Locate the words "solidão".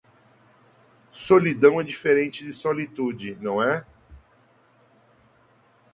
1.11-1.79